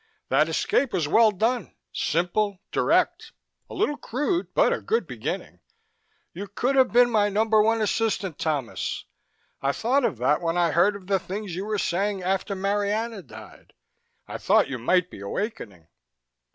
[0.29, 3.33] That escape was well done simple, direct.
[3.69, 5.59] A little crude, but a good beginning.
[6.33, 9.05] You could have been my number one assistant, Thomas.
[9.61, 13.21] I thought of that when I heard of the things you were saying after Marianna
[13.21, 13.73] died
[14.27, 15.87] I thought you might be awaking."